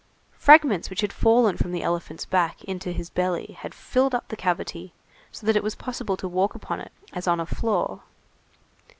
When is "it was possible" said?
5.55-6.17